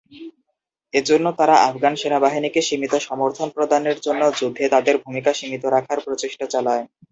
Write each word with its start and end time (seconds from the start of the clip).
এজন্য 0.93 1.25
তারা 1.39 1.55
আফগান 1.69 1.93
সেনাবাহিনীকে 1.95 2.61
সীমিত 2.61 2.93
সমর্থন 3.07 3.47
প্রদানের 3.55 3.97
মধ্যে 3.99 4.37
যুদ্ধে 4.39 4.65
তাদের 4.73 4.95
ভূমিকা 5.03 5.31
সীমিত 5.33 5.63
রাখার 5.67 5.99
প্রচেষ্টা 6.05 6.45
চালায়। 6.53 6.83